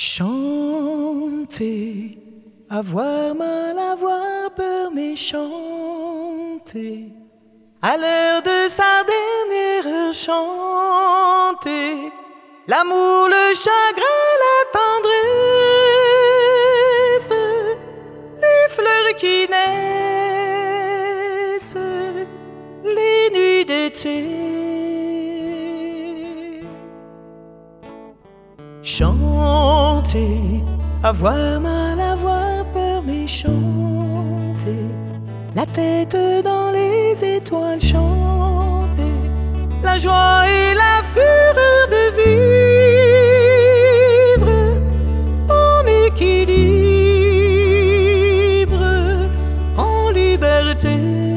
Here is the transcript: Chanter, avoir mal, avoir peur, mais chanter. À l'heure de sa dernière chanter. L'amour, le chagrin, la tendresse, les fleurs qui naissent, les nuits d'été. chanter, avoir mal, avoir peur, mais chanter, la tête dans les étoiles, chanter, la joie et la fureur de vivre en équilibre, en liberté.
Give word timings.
Chanter, 0.00 1.58
avoir 2.70 3.34
mal, 3.34 3.76
avoir 3.76 4.48
peur, 4.54 4.92
mais 4.94 5.16
chanter. 5.16 7.08
À 7.82 7.96
l'heure 7.96 8.40
de 8.42 8.68
sa 8.68 9.02
dernière 9.02 10.12
chanter. 10.14 12.12
L'amour, 12.68 13.26
le 13.26 13.52
chagrin, 13.56 14.36
la 14.44 14.58
tendresse, 17.18 17.34
les 18.36 18.68
fleurs 18.68 19.16
qui 19.16 19.48
naissent, 21.50 21.74
les 22.84 23.30
nuits 23.36 23.64
d'été. 23.64 24.67
chanter, 28.88 30.64
avoir 31.02 31.60
mal, 31.60 32.00
avoir 32.00 32.64
peur, 32.72 33.02
mais 33.06 33.26
chanter, 33.26 34.86
la 35.54 35.66
tête 35.66 36.16
dans 36.42 36.70
les 36.70 37.22
étoiles, 37.22 37.82
chanter, 37.82 39.12
la 39.82 39.98
joie 39.98 40.44
et 40.46 40.72
la 40.74 41.02
fureur 41.12 41.88
de 41.96 42.04
vivre 44.38 44.80
en 45.50 45.86
équilibre, 46.06 46.96
en 49.76 50.10
liberté. 50.10 51.27